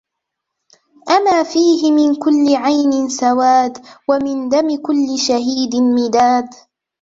[1.09, 3.77] أما فيهِ منْ كُـلِّ عـينٍ سَـوادْ
[4.09, 6.49] ومِـن دمِ كـلِّ شَـهيدٍ مِـدادْ؟